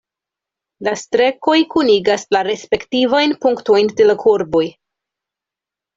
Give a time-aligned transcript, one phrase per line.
[0.87, 4.67] La strekoj kunigas la respektivajn punktojn de la kurboj.